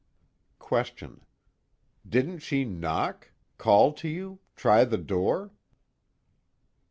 QUESTION: 0.57 1.27
Didn't 2.09 2.39
she 2.39 2.65
knock? 2.65 3.33
Call 3.59 3.93
to 3.93 4.07
you? 4.09 4.39
Try 4.55 4.83
the 4.83 4.97
door? 4.97 5.53